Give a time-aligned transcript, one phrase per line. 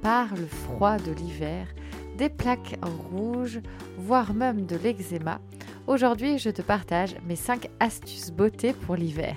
[0.00, 1.66] par le froid de l'hiver,
[2.16, 2.78] des plaques
[3.10, 3.60] rouges,
[3.98, 5.38] voire même de l'eczéma,
[5.86, 9.36] aujourd'hui je te partage mes 5 astuces beauté pour l'hiver.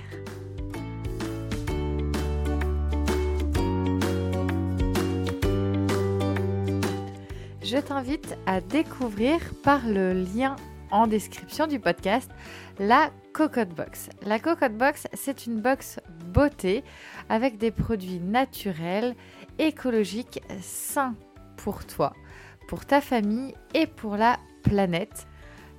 [7.62, 10.56] Je t'invite à découvrir par le lien
[10.90, 12.30] en description du podcast
[12.78, 14.08] la Cocotte Box.
[14.24, 16.00] La Cocotte Box, c'est une box
[16.32, 16.82] beauté
[17.28, 19.14] avec des produits naturels,
[19.58, 21.14] écologiques, sains
[21.56, 22.14] pour toi,
[22.68, 25.26] pour ta famille et pour la planète.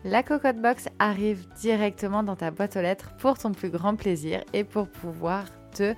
[0.05, 4.44] La Cocotte Box arrive directement dans ta boîte aux lettres pour ton plus grand plaisir
[4.53, 5.95] et pour pouvoir te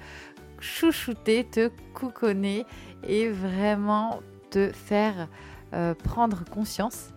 [0.59, 2.65] chouchouter, te couconner
[3.07, 5.27] et vraiment te faire
[5.73, 7.09] euh, prendre conscience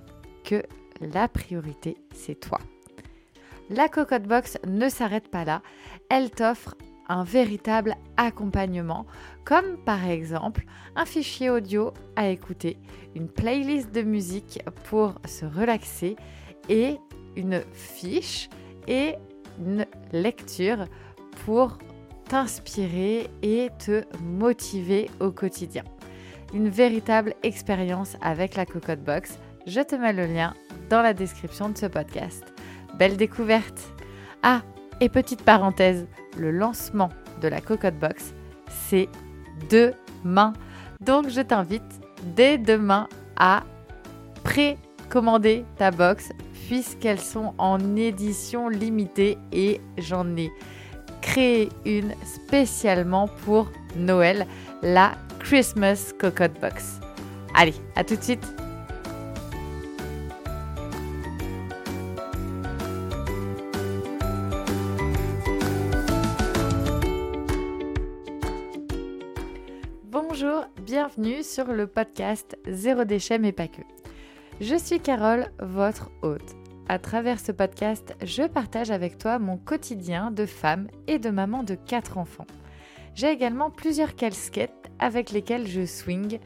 [0.44, 0.62] que
[1.00, 2.58] la priorité, c'est toi.
[3.70, 5.62] La Cocotte Box ne s'arrête pas là,
[6.08, 6.74] elle t'offre
[7.08, 9.06] un véritable accompagnement,
[9.44, 10.64] comme par exemple
[10.96, 12.76] un fichier audio à écouter,
[13.14, 16.16] une playlist de musique pour se relaxer
[16.68, 16.96] et
[17.36, 18.48] une fiche
[18.86, 19.14] et
[19.58, 20.86] une lecture
[21.44, 21.78] pour
[22.28, 25.84] t'inspirer et te motiver au quotidien.
[26.54, 29.38] Une véritable expérience avec la Cocotte Box.
[29.66, 30.54] Je te mets le lien
[30.88, 32.44] dans la description de ce podcast.
[32.98, 33.92] Belle découverte
[34.42, 34.62] Ah,
[35.00, 37.10] et petite parenthèse, le lancement
[37.40, 38.34] de la Cocotte Box,
[38.68, 39.08] c'est
[39.70, 40.52] demain.
[41.00, 42.00] Donc je t'invite
[42.36, 43.62] dès demain à
[44.42, 46.30] précommander ta box
[46.66, 50.50] puisqu'elles sont en édition limitée et j'en ai
[51.20, 54.46] créé une spécialement pour Noël,
[54.82, 57.00] la Christmas Cocotte Box.
[57.54, 58.46] Allez, à tout de suite
[71.18, 73.82] bienvenue sur le podcast Zéro déchet mais pas que.
[74.60, 76.54] Je suis Carole, votre hôte.
[76.88, 81.64] À travers ce podcast, je partage avec toi mon quotidien de femme et de maman
[81.64, 82.46] de 4 enfants.
[83.16, 86.38] J'ai également plusieurs casquettes avec lesquelles je swing,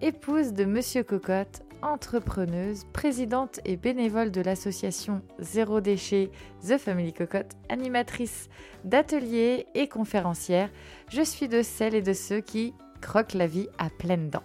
[0.00, 6.30] épouse de Monsieur Cocotte, entrepreneuse, présidente et bénévole de l'association Zéro Déchet
[6.62, 8.48] The Family Cocotte, animatrice
[8.84, 10.70] d'ateliers et conférencière,
[11.08, 14.42] je suis de celles et de ceux qui croquent la vie à pleines dents.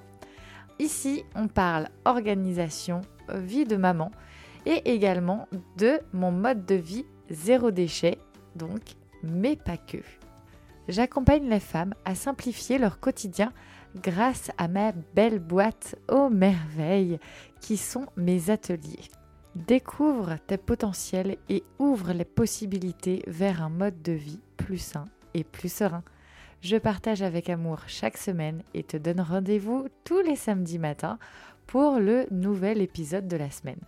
[0.79, 4.11] Ici, on parle organisation, vie de maman
[4.65, 8.17] et également de mon mode de vie zéro déchet,
[8.55, 8.81] donc,
[9.23, 9.97] mais pas que.
[10.87, 13.51] J'accompagne les femmes à simplifier leur quotidien
[13.95, 17.19] grâce à ma belle boîte aux merveilles
[17.61, 19.09] qui sont mes ateliers.
[19.55, 25.43] Découvre tes potentiels et ouvre les possibilités vers un mode de vie plus sain et
[25.43, 26.03] plus serein.
[26.61, 31.17] Je partage avec amour chaque semaine et te donne rendez-vous tous les samedis matins
[31.67, 33.79] pour le nouvel épisode de la semaine.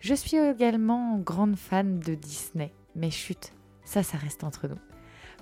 [0.00, 3.54] Je suis également grande fan de Disney, mais chut,
[3.84, 4.78] ça, ça reste entre nous.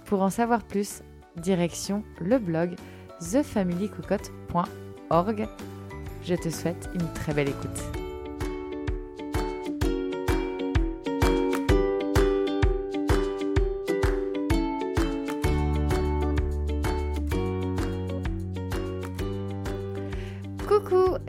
[0.05, 1.03] Pour en savoir plus,
[1.37, 2.77] direction le blog
[3.21, 5.49] thefamilycocotte.org.
[6.23, 8.00] Je te souhaite une très belle écoute.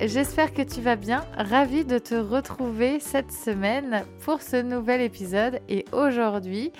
[0.08, 1.26] J'espère que tu vas bien.
[1.38, 5.60] Ravie de te retrouver cette semaine pour ce nouvel épisode.
[5.70, 6.72] Et aujourd'hui,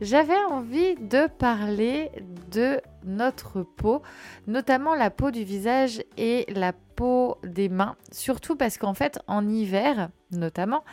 [0.00, 2.10] j'avais envie de parler
[2.50, 4.02] de notre peau,
[4.46, 7.96] notamment la peau du visage et la peau des mains.
[8.12, 10.84] Surtout parce qu'en fait, en hiver, notamment,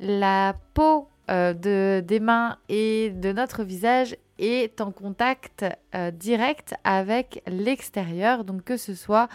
[0.00, 6.74] la peau euh, de, des mains et de notre visage est en contact euh, direct
[6.84, 9.28] avec l'extérieur, donc que ce soit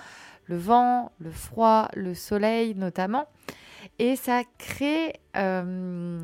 [0.48, 3.28] le vent, le froid, le soleil notamment.
[4.00, 6.20] Et ça crée euh,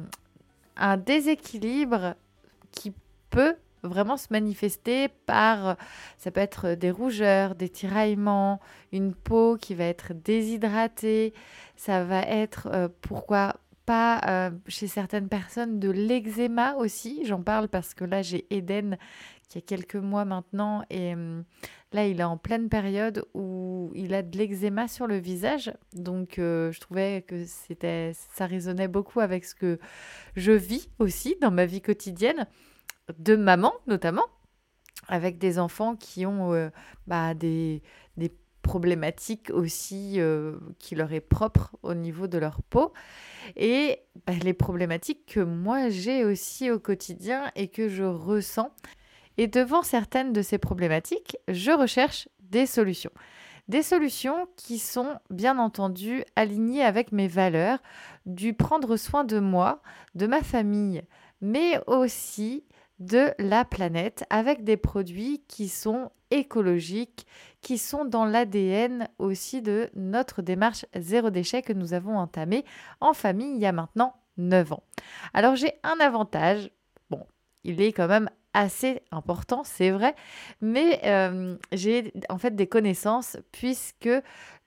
[0.76, 2.16] un déséquilibre
[2.72, 2.94] qui
[3.30, 5.76] peut vraiment se manifester par,
[6.18, 8.60] ça peut être des rougeurs, des tiraillements,
[8.92, 11.34] une peau qui va être déshydratée,
[11.76, 17.68] ça va être, euh, pourquoi pas euh, chez certaines personnes de l'eczéma aussi, j'en parle
[17.68, 18.98] parce que là j'ai Eden
[19.54, 21.44] qui a quelques mois maintenant et hum,
[21.92, 26.40] là il est en pleine période où il a de l'eczéma sur le visage, donc
[26.40, 29.80] euh, je trouvais que c'était, ça résonnait beaucoup avec ce que
[30.36, 32.48] je vis aussi dans ma vie quotidienne
[33.20, 34.26] de maman notamment,
[35.08, 36.70] avec des enfants qui ont euh,
[37.06, 37.84] bah, des,
[38.18, 38.32] des,
[38.64, 42.94] problématiques aussi euh, qui leur est propre au niveau de leur peau
[43.58, 48.72] et bah, les problématiques que moi j'ai aussi au quotidien et que je ressens.
[49.38, 53.12] Et devant certaines de ces problématiques, je recherche des solutions.
[53.68, 57.80] Des solutions qui sont bien entendu alignées avec mes valeurs,
[58.26, 59.82] du prendre soin de moi,
[60.16, 61.04] de ma famille,
[61.42, 62.66] mais aussi
[63.00, 67.26] de la planète avec des produits qui sont écologiques,
[67.62, 72.66] qui sont dans l'ADN aussi de notre démarche zéro déchet que nous avons entamée
[73.00, 74.84] en famille il y a maintenant 9 ans.
[75.34, 76.70] Alors j'ai un avantage,
[77.10, 77.26] bon,
[77.64, 80.16] il est quand même assez important, c'est vrai,
[80.62, 84.10] mais euh, j'ai en fait des connaissances puisque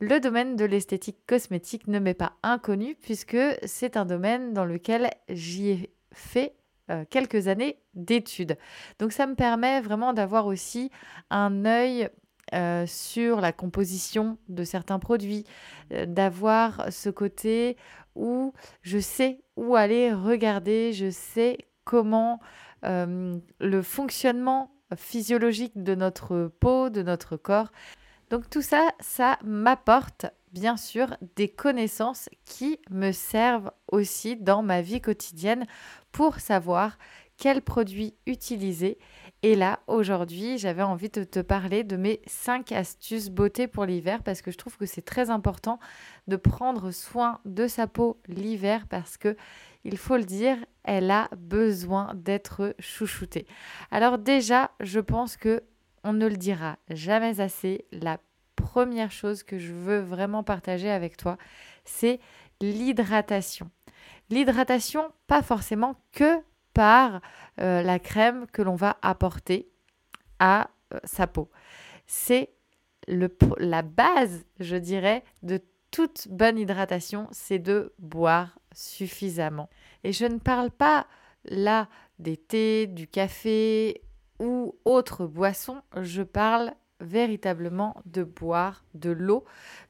[0.00, 5.10] le domaine de l'esthétique cosmétique ne m'est pas inconnu puisque c'est un domaine dans lequel
[5.28, 6.54] j'y ai fait
[6.90, 8.56] euh, quelques années d'études.
[8.98, 10.90] Donc ça me permet vraiment d'avoir aussi
[11.30, 12.08] un œil
[12.54, 15.44] euh, sur la composition de certains produits,
[15.90, 17.76] d'avoir ce côté
[18.14, 18.52] où
[18.82, 22.40] je sais où aller regarder, je sais comment
[22.86, 27.72] le fonctionnement physiologique de notre peau, de notre corps.
[28.30, 34.80] Donc tout ça, ça m'apporte bien sûr des connaissances qui me servent aussi dans ma
[34.82, 35.66] vie quotidienne
[36.12, 36.98] pour savoir
[37.36, 38.98] quels produits utiliser.
[39.42, 44.22] Et là, aujourd'hui, j'avais envie de te parler de mes 5 astuces beauté pour l'hiver
[44.22, 45.78] parce que je trouve que c'est très important
[46.26, 49.36] de prendre soin de sa peau l'hiver parce que
[49.86, 53.46] il faut le dire, elle a besoin d'être chouchoutée.
[53.92, 55.62] Alors déjà, je pense que
[56.02, 58.18] on ne le dira jamais assez, la
[58.56, 61.36] première chose que je veux vraiment partager avec toi,
[61.84, 62.20] c'est
[62.60, 63.70] l'hydratation.
[64.28, 66.40] L'hydratation, pas forcément que
[66.74, 67.20] par
[67.60, 69.68] euh, la crème que l'on va apporter
[70.40, 71.50] à euh, sa peau.
[72.06, 72.50] C'est
[73.08, 75.60] la base, je dirais, de
[75.92, 79.68] toute bonne hydratation, c'est de boire suffisamment.
[80.04, 81.06] Et je ne parle pas
[81.44, 81.88] là
[82.18, 84.02] des thés, du café
[84.38, 89.44] ou autres boissons, je parle véritablement de boire de l'eau,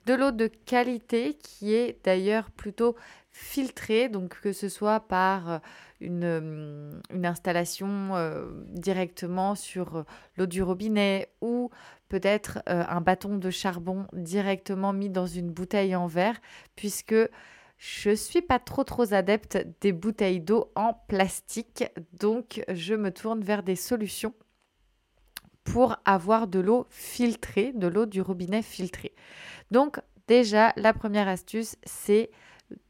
[0.07, 2.97] de l'eau de qualité qui est d'ailleurs plutôt
[3.31, 5.59] filtrée, donc que ce soit par euh,
[6.01, 10.05] une, euh, une installation euh, directement sur
[10.37, 11.71] l'eau du robinet ou
[12.09, 16.41] peut-être un bâton de charbon directement mis dans une bouteille en verre,
[16.77, 17.17] puisque
[17.79, 21.85] je suis pas trop trop adepte des bouteilles d'eau en plastique,
[22.15, 24.35] donc je me tourne vers des solutions
[25.65, 29.15] pour avoir de l'eau filtrée, de l'eau du robinet filtrée.
[29.71, 32.31] Donc déjà, la première astuce, c'est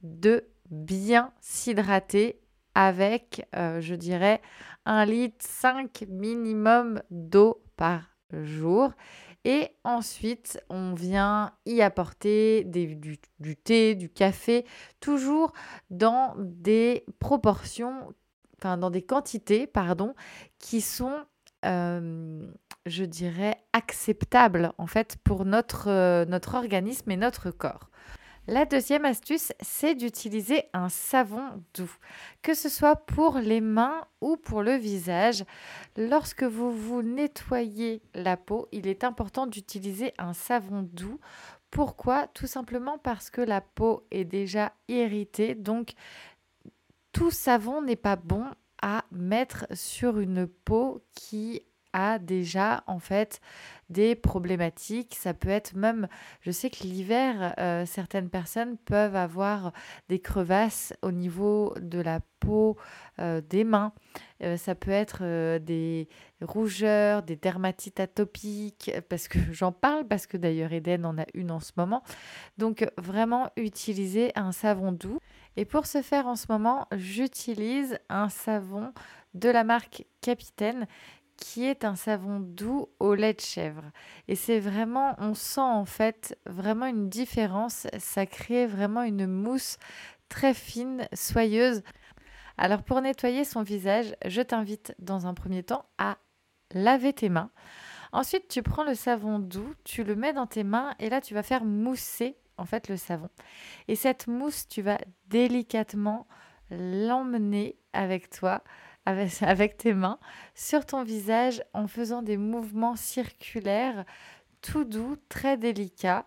[0.03, 2.39] de bien s'hydrater
[2.75, 4.43] avec, euh, je dirais,
[4.85, 8.93] un litre 5 minimum d'eau par jour.
[9.49, 13.17] Et ensuite, on vient y apporter du,
[13.55, 14.67] thé, du café,
[14.99, 15.53] toujours
[15.89, 18.13] dans des proportions,
[18.59, 20.17] enfin dans des quantités, pardon,
[20.59, 21.25] qui sont
[21.65, 22.51] euh,
[22.87, 27.91] je dirais, acceptable en fait pour notre, euh, notre organisme et notre corps.
[28.49, 31.93] La deuxième astuce, c'est d'utiliser un savon doux,
[32.43, 35.45] que ce soit pour les mains ou pour le visage.
[35.97, 41.19] Lorsque vous vous nettoyez la peau, il est important d'utiliser un savon doux.
[41.73, 42.29] Pourquoi?
[42.29, 45.95] Tout simplement parce que la peau est déjà irritée, donc
[47.11, 48.45] tout savon n'est pas bon
[48.81, 51.63] à mettre sur une peau qui
[51.97, 53.41] a déjà en fait
[53.89, 55.17] des problématiques.
[55.19, 56.09] Ça peut être même,
[56.41, 59.73] je sais que l'hiver, euh, certaines personnes peuvent avoir
[60.09, 62.77] des crevasses au niveau de la peau,
[63.19, 63.93] euh, des mains.
[64.43, 66.09] Euh, ça peut être des
[66.43, 71.51] rougeurs, des dermatites atopiques, parce que j'en parle, parce que d'ailleurs Eden en a une
[71.51, 72.03] en ce moment.
[72.59, 75.19] Donc vraiment utiliser un savon doux.
[75.57, 78.93] Et pour ce faire en ce moment, j'utilise un savon
[79.33, 80.87] de la marque Capitaine
[81.37, 83.85] qui est un savon doux au lait de chèvre.
[84.29, 87.87] Et c'est vraiment, on sent en fait vraiment une différence.
[87.99, 89.77] Ça crée vraiment une mousse
[90.29, 91.83] très fine, soyeuse.
[92.59, 96.19] Alors pour nettoyer son visage, je t'invite dans un premier temps à
[96.73, 97.51] laver tes mains.
[98.13, 101.35] Ensuite, tu prends le savon doux, tu le mets dans tes mains et là, tu
[101.35, 103.29] vas faire mousser en fait le savon.
[103.89, 106.27] Et cette mousse, tu vas délicatement
[106.71, 108.63] l'emmener avec toi
[109.41, 110.19] avec, tes mains
[110.55, 114.05] sur ton visage en faisant des mouvements circulaires
[114.63, 116.27] tout doux, très délicats,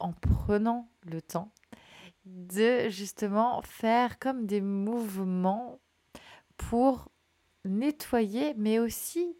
[0.00, 1.52] en prenant le temps
[2.24, 5.80] de justement faire comme des mouvements
[6.56, 7.10] pour
[7.64, 9.36] nettoyer, mais aussi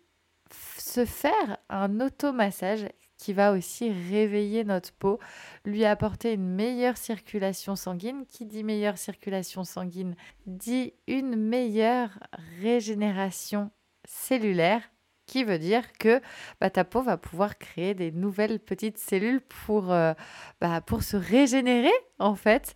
[0.78, 2.87] se faire un automassage
[3.23, 5.21] qui va aussi réveiller notre peau,
[5.64, 8.26] lui apporter une meilleure circulation sanguine.
[8.26, 12.19] Qui dit meilleure circulation sanguine dit une meilleure
[12.61, 13.71] régénération
[14.05, 14.83] cellulaire
[15.26, 16.21] qui veut dire que
[16.61, 20.14] bah, ta peau va pouvoir créer des nouvelles petites cellules pour, euh,
[20.61, 22.75] bah, pour se régénérer en fait.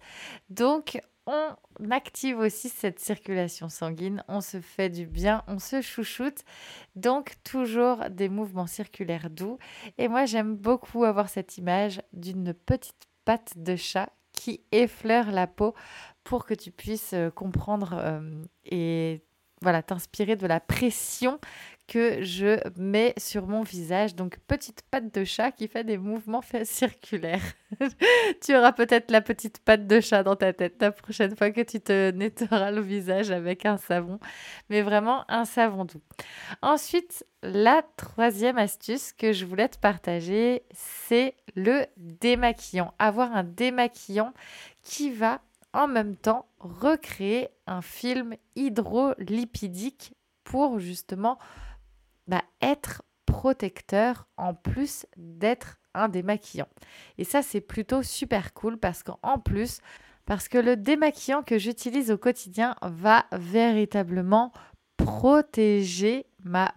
[0.49, 1.57] Donc on
[1.91, 6.45] active aussi cette circulation sanguine, on se fait du bien, on se chouchoute.
[6.95, 9.59] Donc toujours des mouvements circulaires doux.
[9.99, 15.47] Et moi j'aime beaucoup avoir cette image d'une petite patte de chat qui effleure la
[15.47, 15.75] peau
[16.23, 19.23] pour que tu puisses euh, comprendre euh, et
[19.63, 21.41] voilà, t'inspirer de la pression
[21.87, 24.15] que je mets sur mon visage.
[24.15, 27.43] Donc, petite patte de chat qui fait des mouvements circulaires.
[28.45, 31.61] tu auras peut-être la petite patte de chat dans ta tête la prochaine fois que
[31.61, 34.19] tu te nettoieras le visage avec un savon,
[34.69, 36.03] mais vraiment un savon doux.
[36.63, 42.95] Ensuite, la troisième astuce que je voulais te partager, c'est le démaquillant.
[42.99, 44.33] Avoir un démaquillant
[44.83, 45.41] qui va
[45.73, 51.39] en même temps recréer un film hydrolipidique pour justement
[52.27, 56.69] bah, être protecteur en plus d'être un démaquillant.
[57.19, 59.81] Et ça, c'est plutôt super cool parce qu'en plus,
[60.27, 64.53] parce que le démaquillant que j'utilise au quotidien va véritablement
[64.97, 66.75] protéger ma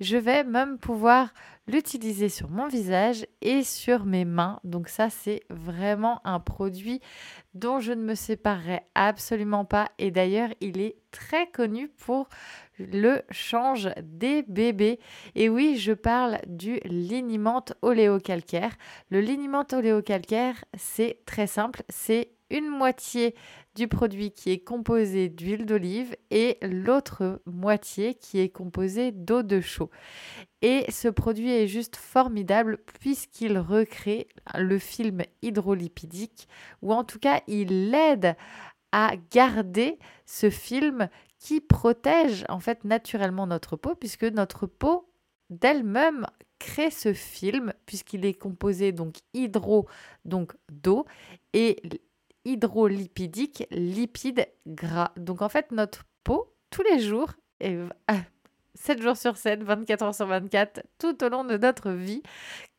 [0.00, 1.32] Je vais même pouvoir
[1.66, 4.58] l'utiliser sur mon visage et sur mes mains.
[4.64, 7.00] Donc ça, c'est vraiment un produit
[7.54, 9.90] dont je ne me séparerai absolument pas.
[9.98, 12.28] Et d'ailleurs, il est très connu pour
[12.78, 14.98] le change des bébés.
[15.34, 18.72] Et oui, je parle du liniment oléocalcaire.
[19.10, 23.34] Le liniment oléocalcaire, c'est très simple, c'est une moitié
[23.76, 29.60] du produit qui est composé d'huile d'olive et l'autre moitié qui est composée d'eau de
[29.60, 29.90] chaux.
[30.62, 36.48] Et ce produit est juste formidable puisqu'il recrée le film hydrolipidique
[36.82, 38.36] ou en tout cas il aide
[38.92, 41.08] à garder ce film
[41.38, 45.08] qui protège en fait naturellement notre peau puisque notre peau
[45.48, 46.26] d'elle-même
[46.58, 49.88] crée ce film puisqu'il est composé donc hydro
[50.24, 51.06] donc d'eau
[51.52, 51.80] et
[52.44, 55.12] hydrolipidique, lipide gras.
[55.16, 57.76] Donc en fait, notre peau, tous les jours, et
[58.74, 62.22] 7 jours sur 7, 24 heures sur 24, tout au long de notre vie,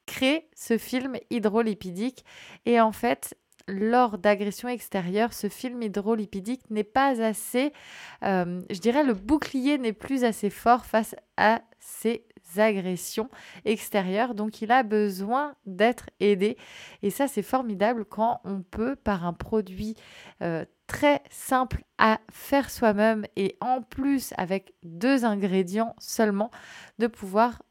[0.06, 2.26] crée ce film hydrolipidique.
[2.66, 3.36] Et en fait,
[3.68, 7.72] lors d'agressions extérieures, ce film hydrolipidique n'est pas assez,
[8.24, 12.26] euh, je dirais, le bouclier n'est plus assez fort face à ces
[12.58, 13.30] agressions
[13.66, 14.36] extérieures.
[14.36, 16.58] Donc il a besoin d'être aidé.
[17.02, 19.96] Et ça, c'est formidable quand on peut, par un produit
[20.42, 26.52] euh, très simple à faire soi-même et en plus avec deux ingrédients seulement,
[27.00, 27.62] de pouvoir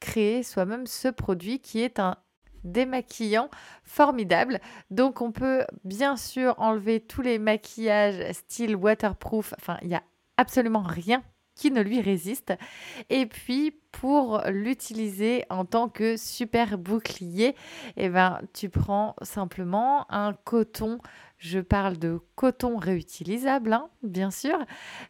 [0.00, 2.16] créer soi-même ce produit qui est un
[2.64, 3.48] démaquillant
[3.84, 4.60] formidable.
[4.90, 9.54] Donc on peut bien sûr enlever tous les maquillages style waterproof.
[9.58, 10.02] Enfin, il n'y a
[10.36, 11.22] absolument rien
[11.56, 12.54] qui ne lui résiste.
[13.10, 17.56] Et puis pour l'utiliser en tant que super bouclier,
[17.96, 20.98] eh ben, tu prends simplement un coton.
[21.38, 24.58] Je parle de coton réutilisable, hein, bien sûr.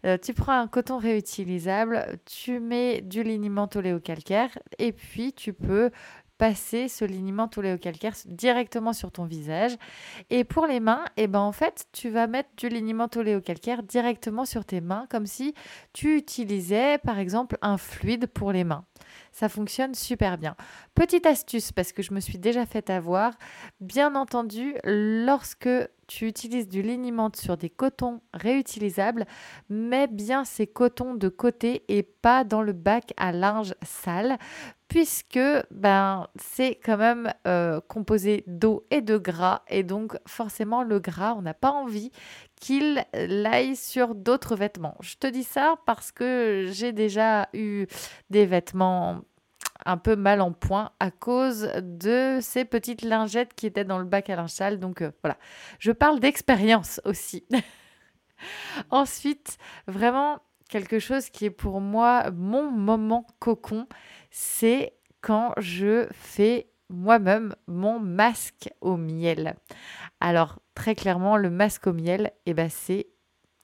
[0.05, 5.91] Euh, tu prends un coton réutilisable, tu mets du liniment oléocalcaire et puis tu peux
[6.39, 9.77] passer ce liniment oléocalcaire directement sur ton visage.
[10.31, 14.45] Et pour les mains, eh ben en fait, tu vas mettre du liniment oléocalcaire directement
[14.45, 15.55] sur tes mains, comme si
[15.93, 18.85] tu utilisais par exemple un fluide pour les mains.
[19.33, 20.57] Ça fonctionne super bien.
[20.95, 23.35] Petite astuce, parce que je me suis déjà fait avoir,
[23.81, 25.69] bien entendu, lorsque
[26.07, 29.27] tu utilises du liniment sur des cotons réutilisables,
[29.69, 34.39] mets bien ces cotons de côté et pas dans le bac à linge sale
[34.89, 35.41] puisque
[35.71, 39.63] ben, c'est quand même euh, composé d'eau et de gras.
[39.69, 42.13] Et donc forcément, le gras, on n'a pas envie
[42.61, 44.97] qu'il aille sur d'autres vêtements.
[45.01, 47.87] Je te dis ça parce que j'ai déjà eu
[48.31, 49.23] des vêtements
[49.85, 54.05] un peu mal en point à cause de ces petites lingettes qui étaient dans le
[54.05, 54.79] bac à linge sale.
[54.79, 55.37] Donc euh, voilà,
[55.79, 57.47] je parle d'expérience aussi.
[58.91, 63.87] Ensuite, vraiment quelque chose qui est pour moi mon moment cocon,
[64.39, 69.57] c'est quand je fais moi-même mon masque au miel.
[70.21, 73.07] Alors très clairement, le masque au miel, eh ben, c'est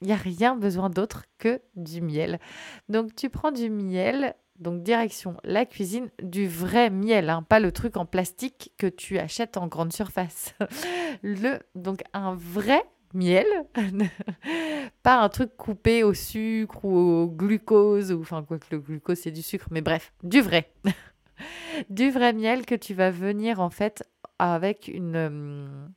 [0.00, 2.40] il n'y a rien besoin d'autre que du miel.
[2.88, 7.70] Donc tu prends du miel, donc direction la cuisine, du vrai miel, hein, pas le
[7.70, 10.54] truc en plastique que tu achètes en grande surface.
[11.22, 12.82] le, donc un vrai
[13.14, 13.46] miel,
[15.02, 19.18] pas un truc coupé au sucre ou au glucose, ou enfin quoi que le glucose
[19.18, 20.72] c'est du sucre, mais bref, du vrai.
[21.90, 24.04] du vrai miel que tu vas venir en fait
[24.38, 25.90] avec une,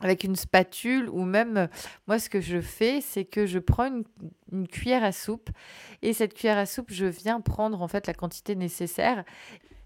[0.00, 1.68] avec une spatule ou même
[2.06, 4.04] moi ce que je fais c'est que je prends une,
[4.52, 5.50] une, cuillère à soupe
[6.02, 9.24] et cette cuillère à soupe je viens prendre en fait la quantité nécessaire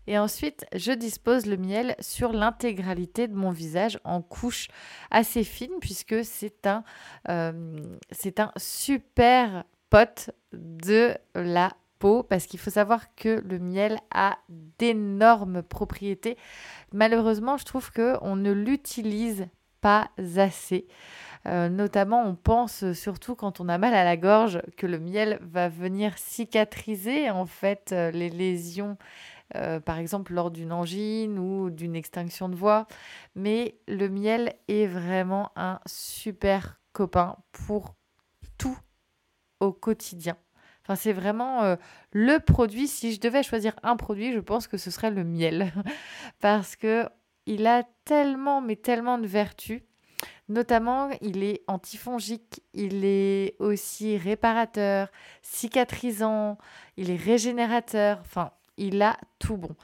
[0.06, 4.68] et ensuite je dispose le miel sur l'intégralité de mon visage en couche
[5.10, 6.84] assez fine puisque c'est un
[7.28, 7.80] euh,
[8.38, 14.38] un super pote de la peau parce qu'il faut savoir que le miel a
[14.78, 16.36] d'énormes propriétés.
[16.92, 19.46] Malheureusement, je trouve que on ne l'utilise
[19.80, 20.86] pas assez.
[21.46, 25.38] Euh, notamment, on pense surtout quand on a mal à la gorge que le miel
[25.42, 28.96] va venir cicatriser en fait euh, les lésions,
[29.54, 32.86] euh, par exemple lors d'une angine ou d'une extinction de voix.
[33.34, 37.94] Mais le miel est vraiment un super copain pour
[38.58, 38.78] tout
[39.60, 40.36] au quotidien.
[40.82, 41.76] Enfin, c'est vraiment
[42.12, 42.86] le produit.
[42.86, 45.72] Si je devais choisir un produit, je pense que ce serait le miel.
[46.40, 47.08] Parce que
[47.46, 49.82] il a tellement, mais tellement de vertus.
[50.48, 55.08] Notamment, il est antifongique, il est aussi réparateur,
[55.42, 56.56] cicatrisant,
[56.96, 59.74] il est régénérateur, enfin, il a tout bon.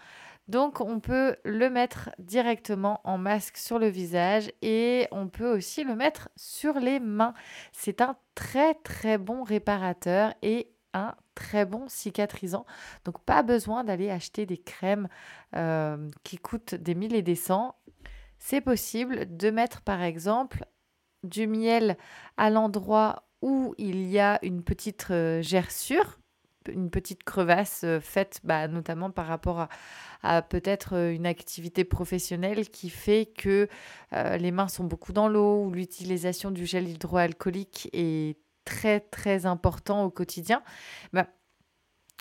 [0.49, 5.85] Donc, on peut le mettre directement en masque sur le visage et on peut aussi
[5.85, 7.35] le mettre sur les mains.
[7.73, 12.67] C'est un très très bon réparateur et un très bon cicatrisant.
[13.05, 15.09] Donc pas besoin d'aller acheter des crèmes
[15.57, 17.77] euh, qui coûtent des mille et des cents.
[18.39, 20.67] C'est possible de mettre par exemple
[21.23, 21.97] du miel
[22.37, 26.21] à l'endroit où il y a une petite euh, gerçure,
[26.69, 29.69] une petite crevasse euh, faite bah, notamment par rapport
[30.23, 33.69] à, peut-être une activité professionnelle qui fait que
[34.13, 40.05] les mains sont beaucoup dans l'eau ou l'utilisation du gel hydroalcoolique est très très important
[40.05, 40.63] au quotidien,
[41.13, 41.27] bah,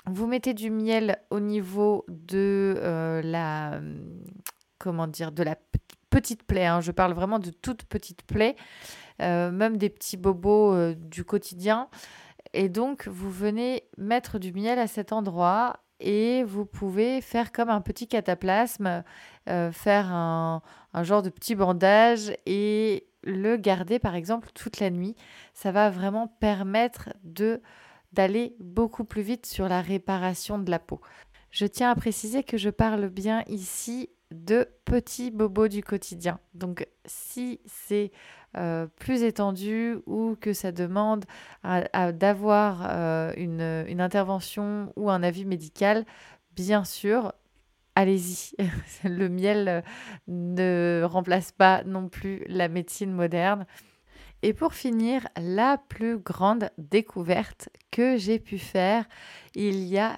[0.05, 3.81] vous mettez du miel au niveau de euh, la
[4.79, 5.55] comment dire de la
[6.09, 6.65] petite plaie.
[6.65, 6.81] Hein.
[6.81, 8.55] Je parle vraiment de toute petite plaie,
[9.21, 11.87] euh, même des petits bobos euh, du quotidien.
[12.53, 17.69] Et donc vous venez mettre du miel à cet endroit et vous pouvez faire comme
[17.69, 19.03] un petit cataplasme,
[19.45, 20.61] faire un,
[20.93, 25.15] un genre de petit bandage et le garder par exemple toute la nuit.
[25.53, 27.61] Ça va vraiment permettre de
[28.13, 30.99] d'aller beaucoup plus vite sur la réparation de la peau.
[31.49, 36.39] Je tiens à préciser que je parle bien ici de petits bobos du quotidien.
[36.53, 38.11] Donc si c'est
[38.57, 41.25] euh, plus étendu ou que ça demande
[41.63, 46.05] d'avoir euh, une, une, intervention ou un avis médical,
[46.53, 47.31] bien sûr,
[47.95, 48.55] allez-y.
[49.07, 49.81] Le miel euh,
[50.27, 53.65] ne remplace pas non plus la médecine moderne.
[54.43, 59.05] Et pour finir, la plus grande découverte que j'ai pu faire
[59.53, 60.17] il y a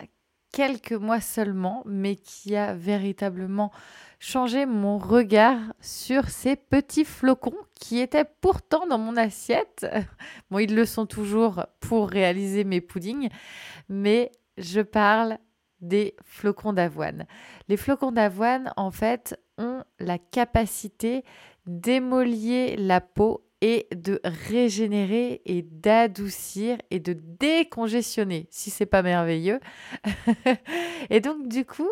[0.53, 3.71] quelques mois seulement, mais qui a véritablement
[4.19, 9.85] changé mon regard sur ces petits flocons qui étaient pourtant dans mon assiette.
[10.49, 13.27] Bon, ils le sont toujours pour réaliser mes puddings,
[13.89, 15.39] mais je parle
[15.81, 17.25] des flocons d'avoine.
[17.67, 21.25] Les flocons d'avoine, en fait, ont la capacité
[21.65, 29.61] d'émolier la peau et de régénérer et d'adoucir et de décongestionner, si c'est pas merveilleux.
[31.09, 31.89] et donc, du coup,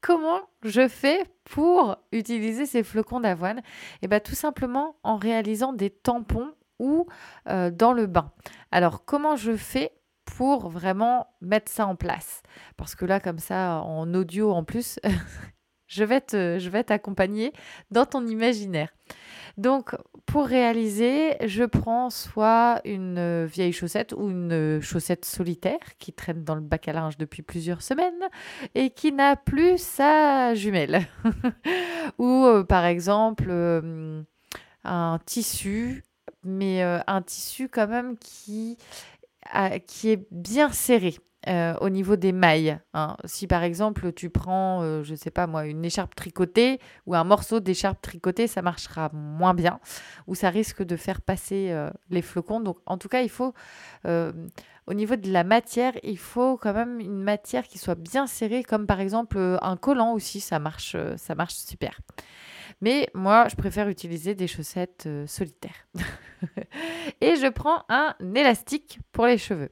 [0.00, 3.58] comment je fais pour utiliser ces flocons d'avoine?
[3.58, 3.62] Et
[4.02, 7.08] eh bien, tout simplement en réalisant des tampons ou
[7.48, 8.30] euh, dans le bain.
[8.70, 9.90] Alors, comment je fais
[10.24, 12.44] pour vraiment mettre ça en place?
[12.76, 15.00] Parce que là, comme ça, en audio en plus,
[15.88, 17.52] je vais je vais t'accompagner
[17.90, 18.92] dans ton imaginaire.
[19.56, 19.94] Donc,
[20.26, 26.54] pour réaliser, je prends soit une vieille chaussette ou une chaussette solitaire qui traîne dans
[26.54, 28.28] le bac à linge depuis plusieurs semaines
[28.74, 31.06] et qui n'a plus sa jumelle.
[32.18, 34.22] ou euh, par exemple, euh,
[34.84, 36.02] un tissu,
[36.44, 38.78] mais euh, un tissu quand même qui
[39.54, 41.16] est bien serré.
[41.48, 42.78] Euh, au niveau des mailles.
[42.94, 43.16] Hein.
[43.24, 47.16] Si par exemple tu prends, euh, je ne sais pas moi, une écharpe tricotée ou
[47.16, 49.80] un morceau d'écharpe tricotée, ça marchera moins bien
[50.28, 52.60] ou ça risque de faire passer euh, les flocons.
[52.60, 53.54] Donc en tout cas, il faut,
[54.04, 58.62] au niveau de la matière, il faut quand même une matière qui soit bien serrée,
[58.62, 61.98] comme par exemple un collant aussi, ça marche, ça marche super.
[62.82, 65.86] Mais moi, je préfère utiliser des chaussettes euh, solitaires.
[67.20, 69.70] et je prends un élastique pour les cheveux.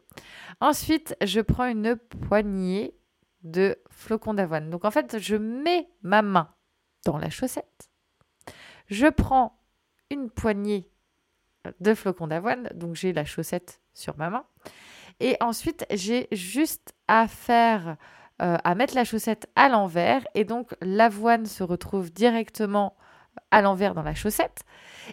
[0.61, 2.94] Ensuite, je prends une poignée
[3.42, 4.70] de flocons d'avoine.
[4.70, 6.55] Donc en fait, je mets ma main
[7.05, 7.90] dans la chaussette.
[8.87, 9.61] Je prends
[10.11, 10.88] une poignée
[11.81, 12.68] de flocons d'avoine.
[12.75, 14.46] Donc j'ai la chaussette sur ma main.
[15.18, 17.96] Et ensuite, j'ai juste à faire
[18.40, 22.96] euh, à mettre la chaussette à l'envers et donc l'avoine se retrouve directement
[23.50, 24.62] à l'envers dans la chaussette.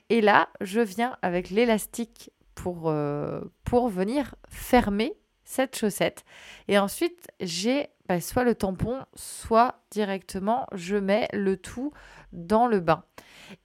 [0.10, 3.42] Et là, je viens avec l'élastique pour, euh,
[3.90, 5.14] venir fermer
[5.44, 6.26] cette chaussette.
[6.68, 11.92] Et ensuite, j'ai bah, soit le tampon, soit directement, je mets le tout
[12.32, 13.04] dans le bain.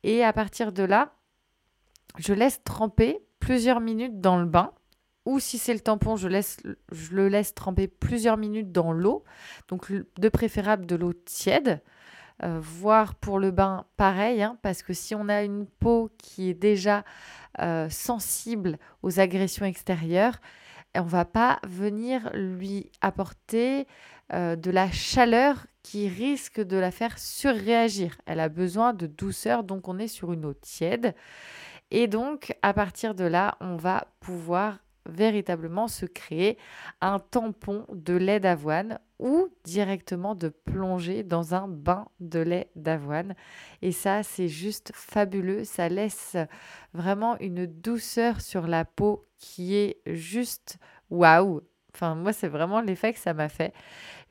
[0.03, 1.13] Et à partir de là,
[2.19, 4.73] je laisse tremper plusieurs minutes dans le bain.
[5.25, 6.59] Ou si c'est le tampon, je, laisse,
[6.91, 9.25] je le laisse tremper plusieurs minutes dans l'eau.
[9.69, 11.81] Donc de préférable de l'eau tiède.
[12.43, 16.49] Euh, voire pour le bain pareil, hein, parce que si on a une peau qui
[16.49, 17.05] est déjà
[17.61, 20.41] euh, sensible aux agressions extérieures,
[20.97, 23.87] on va pas venir lui apporter
[24.33, 28.17] euh, de la chaleur qui risque de la faire surréagir.
[28.27, 31.15] Elle a besoin de douceur, donc on est sur une eau tiède.
[31.93, 36.59] Et donc, à partir de là, on va pouvoir véritablement se créer
[37.01, 43.35] un tampon de lait d'avoine ou directement de plonger dans un bain de lait d'avoine.
[43.81, 45.65] Et ça, c'est juste fabuleux.
[45.65, 46.37] Ça laisse
[46.93, 50.79] vraiment une douceur sur la peau qui est juste
[51.11, 51.63] waouh.
[51.95, 53.73] Enfin, moi, c'est vraiment l'effet que ça m'a fait.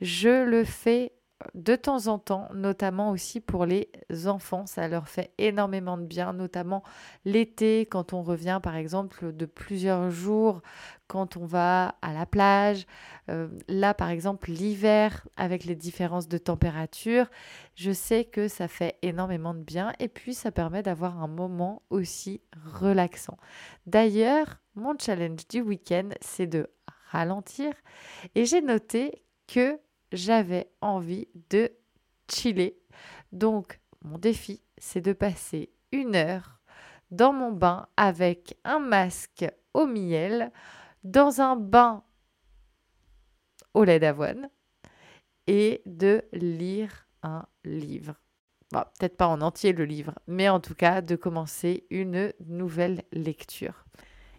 [0.00, 1.12] Je le fais
[1.54, 3.88] de temps en temps, notamment aussi pour les
[4.26, 4.66] enfants.
[4.66, 6.82] Ça leur fait énormément de bien, notamment
[7.24, 10.62] l'été, quand on revient par exemple de plusieurs jours,
[11.06, 12.86] quand on va à la plage.
[13.28, 17.26] Euh, là, par exemple, l'hiver, avec les différences de température,
[17.74, 21.82] je sais que ça fait énormément de bien et puis ça permet d'avoir un moment
[21.90, 22.40] aussi
[22.72, 23.36] relaxant.
[23.86, 26.68] D'ailleurs, mon challenge du week-end, c'est de
[27.10, 27.74] ralentir
[28.34, 29.78] et j'ai noté que
[30.12, 31.70] j'avais envie de
[32.30, 32.78] chiller.
[33.32, 36.60] Donc, mon défi, c'est de passer une heure
[37.10, 40.50] dans mon bain avec un masque au miel,
[41.04, 42.04] dans un bain
[43.74, 44.50] au lait d'avoine
[45.46, 48.14] et de lire un livre.
[48.70, 53.84] Peut-être pas en entier le livre, mais en tout cas de commencer une nouvelle lecture.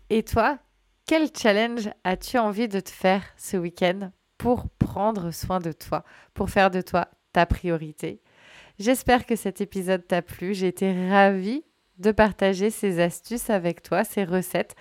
[0.09, 0.57] Et toi,
[1.05, 4.11] quel challenge as-tu envie de te faire ce week-end?
[4.37, 8.21] Pour prendre soin de toi, pour faire de toi ta priorité.
[8.79, 10.53] J'espère que cet épisode t'a plu.
[10.53, 11.63] J'ai été ravie
[11.97, 14.75] de partager ces astuces avec toi, ces recettes.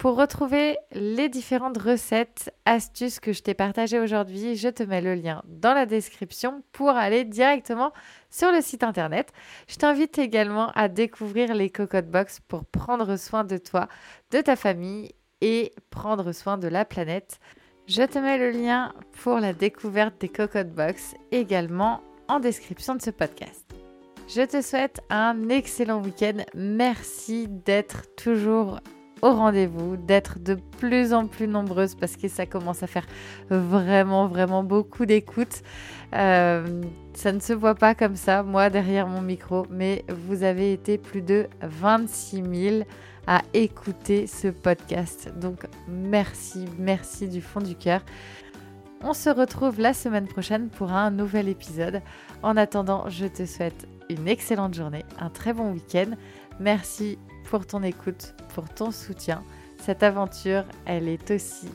[0.00, 5.14] Pour retrouver les différentes recettes, astuces que je t'ai partagées aujourd'hui, je te mets le
[5.14, 7.92] lien dans la description pour aller directement
[8.30, 9.30] sur le site internet.
[9.68, 13.88] Je t'invite également à découvrir les Cocotte Box pour prendre soin de toi,
[14.30, 17.38] de ta famille et prendre soin de la planète.
[17.90, 23.02] Je te mets le lien pour la découverte des Cocotte Box également en description de
[23.02, 23.64] ce podcast.
[24.28, 26.44] Je te souhaite un excellent week-end.
[26.54, 28.78] Merci d'être toujours
[29.22, 33.08] au rendez-vous, d'être de plus en plus nombreuses parce que ça commence à faire
[33.50, 35.62] vraiment, vraiment beaucoup d'écoute.
[36.14, 36.82] Euh,
[37.14, 40.96] ça ne se voit pas comme ça, moi, derrière mon micro, mais vous avez été
[40.96, 42.84] plus de 26 000
[43.26, 45.32] à écouter ce podcast.
[45.36, 48.02] Donc merci, merci du fond du cœur.
[49.02, 52.02] On se retrouve la semaine prochaine pour un nouvel épisode.
[52.42, 56.10] En attendant, je te souhaite une excellente journée, un très bon week-end.
[56.58, 59.42] Merci pour ton écoute, pour ton soutien.
[59.78, 61.68] Cette aventure, elle est aussi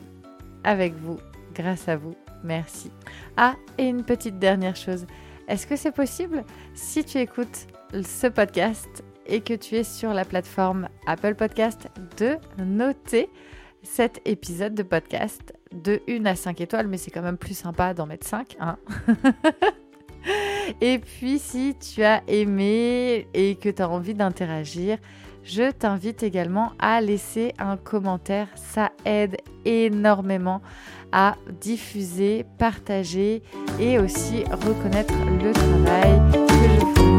[0.62, 1.18] avec vous,
[1.54, 2.14] grâce à vous.
[2.44, 2.92] Merci.
[3.36, 5.06] Ah, et une petite dernière chose.
[5.48, 6.44] Est-ce que c'est possible?
[6.74, 12.36] Si tu écoutes ce podcast et que tu es sur la plateforme Apple Podcast de
[12.62, 13.30] noter
[13.82, 17.94] cet épisode de podcast de 1 à 5 étoiles, mais c'est quand même plus sympa
[17.94, 18.56] d'en mettre 5.
[18.60, 18.78] Hein
[20.80, 24.98] et puis si tu as aimé et que tu as envie d'interagir,
[25.42, 28.48] je t'invite également à laisser un commentaire.
[28.56, 30.60] Ça aide énormément
[31.12, 33.42] à diffuser, partager
[33.78, 37.15] et aussi reconnaître le travail